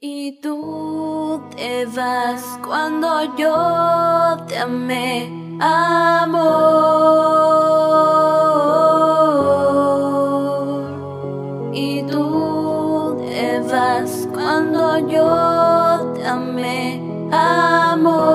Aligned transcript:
Y 0.00 0.38
tú 0.40 1.42
te 1.56 1.84
vas 1.86 2.60
cuando 2.64 3.36
yo 3.36 4.36
te 4.46 4.56
amé, 4.56 5.58
amor. 5.58 6.52
Y 11.74 12.04
tú 12.04 13.16
te 13.28 13.58
vas 13.58 14.28
cuando 14.32 14.98
yo 15.08 16.12
te 16.14 16.24
amé, 16.24 17.02
amor. 17.32 18.28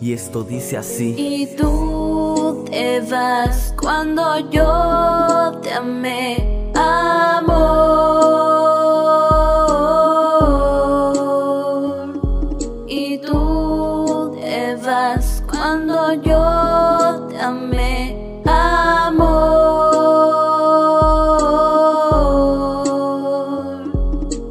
Y 0.00 0.14
esto 0.14 0.42
dice 0.42 0.78
así. 0.78 1.14
Y 1.18 1.54
tú 1.54 2.03
te 2.74 3.00
vas 3.02 3.72
cuando 3.80 4.40
yo 4.50 5.52
te 5.62 5.72
amé, 5.72 6.72
amor. 6.74 7.54
Y 12.88 13.18
tú 13.18 14.36
te 14.40 14.74
vas 14.84 15.44
cuando 15.48 16.14
yo 16.14 17.28
te 17.28 17.38
amé, 17.40 18.42
amor. 18.44 19.44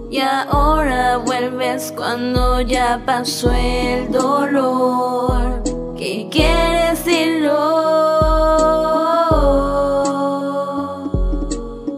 Y 0.10 0.22
ahora 0.22 1.18
vuelves 1.18 1.92
cuando 1.94 2.62
ya 2.62 3.02
pasó 3.06 3.52
el 3.52 4.10
dolor. 4.10 5.73
¿Qué 6.04 6.28
quieres 6.30 7.06
decirlo? 7.06 7.58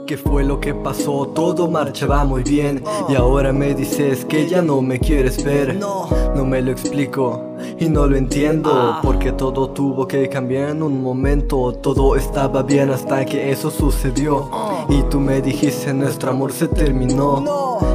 ¿Qué 0.06 0.16
fue 0.16 0.44
lo 0.44 0.60
que 0.60 0.76
pasó? 0.76 1.26
Todo 1.34 1.68
marchaba 1.68 2.24
muy 2.24 2.44
bien 2.44 2.84
Y 3.10 3.16
ahora 3.16 3.52
me 3.52 3.74
dices 3.74 4.24
que 4.24 4.48
ya 4.48 4.62
no 4.62 4.80
me 4.84 5.00
quieres 5.00 5.44
ver 5.44 5.74
No. 5.78 6.08
No 6.36 6.46
me 6.46 6.62
lo 6.62 6.70
explico 6.72 7.42
y 7.80 7.86
no 7.86 8.06
lo 8.06 8.16
entiendo 8.16 8.70
Ah. 8.72 9.00
Porque 9.02 9.32
todo 9.32 9.72
tuvo 9.72 10.08
que 10.08 10.30
cambiar 10.30 10.70
en 10.70 10.84
un 10.84 11.02
momento 11.02 11.72
Todo 11.82 12.16
estaba 12.16 12.62
bien 12.62 12.92
hasta 12.92 13.26
que 13.26 13.50
eso 13.50 13.72
sucedió 13.72 14.52
Y 14.88 15.02
tú 15.10 15.20
me 15.20 15.42
dijiste 15.42 15.92
nuestro 15.96 16.30
amor 16.30 16.52
se 16.52 16.68
terminó. 16.68 17.44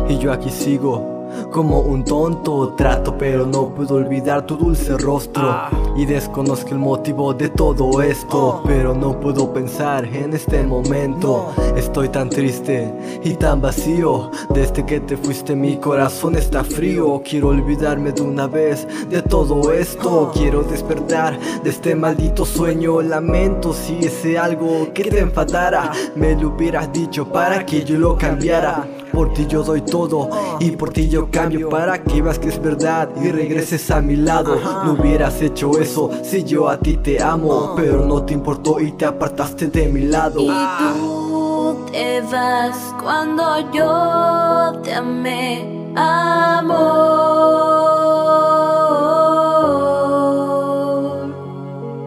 Y 0.09 0.19
yo 0.19 0.33
aquí 0.33 0.51
sigo 0.51 1.20
como 1.51 1.81
un 1.81 2.05
tonto 2.05 2.75
Trato 2.77 3.17
pero 3.19 3.47
no 3.47 3.69
puedo 3.75 3.97
olvidar 3.97 4.47
tu 4.47 4.57
dulce 4.57 4.97
rostro. 4.97 5.43
Ah. 5.45 5.71
Y 5.97 6.07
desconozco 6.07 6.71
el 6.71 6.79
motivo 6.79 7.35
de 7.35 7.49
todo 7.49 8.01
esto 8.01 8.63
Pero 8.65 8.95
no 8.95 9.19
puedo 9.19 9.53
pensar 9.53 10.05
en 10.05 10.33
este 10.33 10.63
momento. 10.63 11.53
Estoy 11.77 12.09
tan 12.09 12.31
triste 12.31 12.93
y 13.23 13.35
tan 13.35 13.61
vacío. 13.61 14.31
Desde 14.51 14.85
que 14.87 15.01
te 15.01 15.17
fuiste 15.17 15.55
mi 15.55 15.77
corazón 15.77 16.37
está 16.37 16.65
frío. 16.65 17.23
Quiero 17.25 17.49
olvidarme 17.49 18.13
de 18.13 18.23
una 18.23 18.47
vez 18.47 18.87
de 19.09 19.23
todo 19.23 19.73
esto. 19.73 20.31
Quiero 20.33 20.63
despertar 20.63 21.39
de 21.63 21.71
este 21.71 21.95
maldito 21.95 22.45
sueño. 22.45 23.03
Lamento 23.03 23.73
si 23.73 23.99
ese 23.99 24.39
algo 24.39 24.93
que 24.93 25.05
te 25.05 25.21
enfadara 25.21 25.93
Me 26.15 26.35
lo 26.35 26.49
hubieras 26.49 26.93
dicho 26.93 27.27
para 27.27 27.65
que 27.65 27.85
yo 27.85 27.99
lo 27.99 28.17
cambiara 28.17 28.87
por 29.13 29.33
ti 29.33 29.47
yo 29.47 29.63
doy 29.63 29.83
todo 29.83 30.29
y 30.59 30.71
por 30.73 30.91
ti 30.91 31.09
yo 31.09 31.31
cambio 31.31 31.69
para 31.69 32.03
que 32.03 32.23
veas 32.23 32.39
que 32.39 32.49
es 32.49 32.61
verdad 32.61 33.09
y 33.23 33.31
regreses 33.31 33.91
a 33.91 34.01
mi 34.01 34.17
lado. 34.17 34.57
No 34.85 34.93
hubieras 34.93 35.41
hecho 35.43 35.79
eso 35.79 36.11
si 36.23 36.45
yo 36.45 36.69
a 36.69 36.79
ti 36.79 36.97
te 36.97 37.23
amo, 37.23 37.75
pero 37.77 38.05
no 38.05 38.23
te 38.25 38.35
importó 38.35 38.81
y 38.81 38.93
te 38.93 39.05
apartaste 39.07 39.69
de 39.69 39.89
mi 39.89 40.03
lado. 40.03 40.41
Y 40.41 40.53
tú 40.95 41.77
te 41.93 42.21
vas 42.23 42.95
cuando 43.03 43.73
yo 43.73 44.81
te 44.83 44.95
amé, 44.95 45.93
amor. 45.97 46.91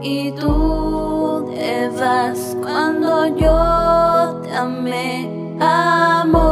Y 0.01 0.31
tú 0.33 1.49
te 1.53 1.89
vas 1.89 2.57
cuando 2.61 3.27
yo 3.35 4.41
te 4.43 4.53
amé, 4.53 5.57
amor. 5.59 6.42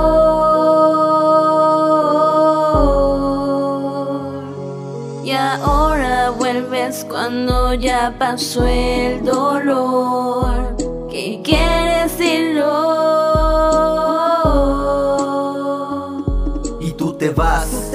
Y 5.23 5.31
ahora 5.31 6.31
vuelves 6.31 7.05
cuando 7.07 7.75
ya 7.75 8.15
pasó 8.17 8.65
el 8.65 9.23
dolor. 9.23 10.75
¿Qué 11.11 11.41
quieres 11.43 12.17
decirlo? 12.17 13.01
Y 16.79 16.93
tú 16.93 17.13
te 17.13 17.29
vas, 17.29 17.91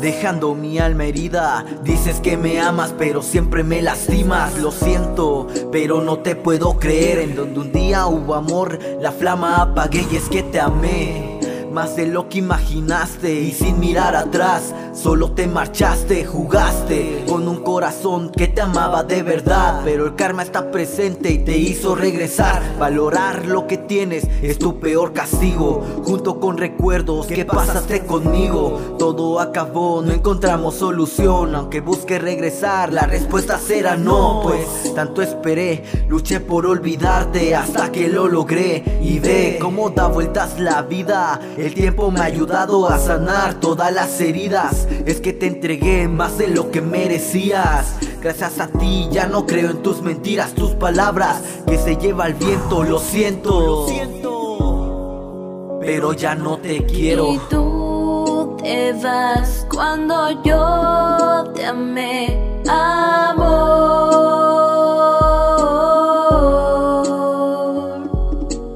dejando 0.00 0.54
mi 0.54 0.78
alma 0.78 1.04
herida. 1.04 1.66
Dices 1.84 2.20
que 2.20 2.38
me 2.38 2.58
amas, 2.60 2.94
pero 2.96 3.20
siempre 3.22 3.62
me 3.62 3.82
lastimas. 3.82 4.58
Lo 4.58 4.70
siento, 4.70 5.48
pero 5.70 6.00
no 6.00 6.20
te 6.20 6.34
puedo 6.34 6.78
creer. 6.78 7.18
En 7.18 7.36
donde 7.36 7.60
un 7.60 7.72
día 7.72 8.06
hubo 8.06 8.34
amor, 8.34 8.78
la 9.00 9.12
flama 9.12 9.60
apagué 9.60 10.06
y 10.10 10.16
es 10.16 10.30
que 10.30 10.42
te 10.42 10.58
amé. 10.58 11.38
Más 11.70 11.94
de 11.94 12.06
lo 12.06 12.28
que 12.28 12.38
imaginaste 12.38 13.32
y 13.32 13.52
sin 13.52 13.78
mirar 13.78 14.16
atrás, 14.16 14.74
solo 14.92 15.32
te 15.32 15.46
marchaste, 15.46 16.24
jugaste 16.24 17.24
con 17.28 17.46
un 17.48 17.62
corazón 17.62 18.30
que 18.30 18.48
te 18.48 18.60
amaba 18.60 19.02
de 19.02 19.22
verdad. 19.22 19.82
Pero 19.84 20.06
el 20.06 20.14
karma 20.14 20.42
está 20.42 20.70
presente 20.70 21.30
y 21.30 21.38
te 21.38 21.56
hizo 21.56 21.94
regresar. 21.94 22.62
Valorar 22.78 23.46
lo 23.46 23.66
que 23.66 23.78
tienes 23.78 24.26
es 24.42 24.58
tu 24.58 24.80
peor 24.80 25.12
castigo, 25.12 25.84
junto 26.04 26.40
con 26.40 26.58
recuerdos 26.58 27.26
que 27.26 27.44
pasaste 27.44 28.04
conmigo. 28.04 28.96
Todo 28.98 29.40
acabó, 29.40 30.02
no 30.02 30.12
encontramos 30.12 30.76
solución. 30.76 31.54
Aunque 31.54 31.80
busque 31.80 32.18
regresar, 32.18 32.92
la 32.92 33.06
respuesta 33.06 33.58
será 33.58 33.96
no. 33.96 34.40
Pues 34.42 34.94
tanto 34.94 35.22
esperé, 35.22 35.84
luché 36.08 36.40
por 36.40 36.66
olvidarte 36.66 37.54
hasta 37.54 37.92
que 37.92 38.08
lo 38.08 38.28
logré. 38.28 39.00
Y 39.02 39.18
ve 39.18 39.58
cómo 39.60 39.90
da 39.90 40.08
vueltas 40.08 40.58
la 40.58 40.82
vida. 40.82 41.40
El 41.56 41.74
tiempo 41.74 42.10
me 42.10 42.20
ha 42.20 42.24
ayudado 42.24 42.88
a 42.88 42.98
sanar 42.98 43.54
todas 43.60 43.92
las 43.92 44.20
heridas. 44.20 44.79
Es 45.06 45.20
que 45.20 45.32
te 45.32 45.46
entregué 45.46 46.08
más 46.08 46.38
de 46.38 46.48
lo 46.48 46.70
que 46.70 46.80
merecías. 46.80 47.96
Gracias 48.20 48.60
a 48.60 48.68
ti 48.68 49.08
ya 49.10 49.26
no 49.26 49.46
creo 49.46 49.70
en 49.70 49.82
tus 49.82 50.02
mentiras, 50.02 50.52
tus 50.54 50.72
palabras 50.72 51.42
que 51.66 51.78
se 51.78 51.96
lleva 51.96 52.26
el 52.26 52.34
viento. 52.34 52.84
Lo 52.84 52.98
siento, 52.98 53.60
lo 53.60 53.88
siento. 53.88 55.78
Pero 55.80 56.12
ya 56.12 56.34
no 56.34 56.58
te 56.58 56.84
quiero. 56.84 57.32
Y 57.32 57.38
tú 57.48 58.56
te 58.62 58.92
vas 58.92 59.66
cuando 59.72 60.30
yo 60.42 61.50
te 61.54 61.66
amé, 61.66 62.38
amor. 62.68 63.50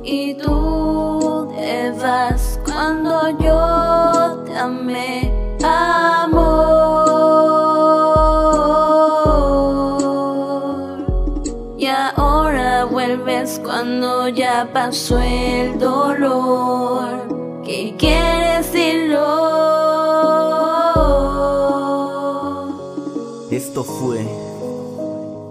Y 0.02 0.34
tú 0.34 1.52
te 1.56 1.92
vas 1.92 2.58
cuando 2.64 3.30
yo 3.38 4.42
te 4.46 4.56
amé, 4.56 5.23
vuelves 13.44 13.60
cuando 13.62 14.28
ya 14.28 14.68
pasó 14.72 15.20
el 15.20 15.78
dolor. 15.78 17.62
¿Qué 17.64 17.94
quieres 17.98 18.72
decirlo? 18.72 19.20
Esto 23.50 23.84
fue 23.84 24.26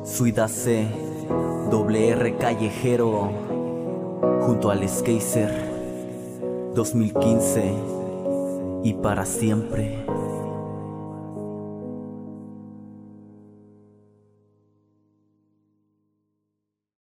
Suida 0.06 0.48
C, 0.48 0.88
doble 1.72 2.10
R 2.10 2.38
callejero, 2.38 3.32
junto 4.42 4.70
al 4.70 4.88
Skazer 4.88 5.52
2015 6.76 7.74
y 8.84 8.94
para 8.94 9.26
siempre. 9.26 10.06